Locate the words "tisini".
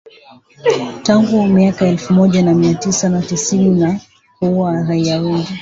3.21-3.79